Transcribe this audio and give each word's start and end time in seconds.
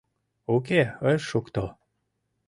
—Уке, 0.55 0.81
ыш 1.11 1.21
шукто. 1.29 1.63